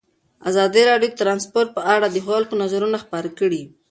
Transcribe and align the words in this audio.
ازادي 0.49 0.81
راډیو 0.89 1.11
د 1.11 1.17
ترانسپورټ 1.21 1.69
په 1.77 1.81
اړه 1.93 2.07
د 2.09 2.17
خلکو 2.27 2.53
نظرونه 2.63 2.97
خپاره 3.03 3.29
کړي. 3.39 3.63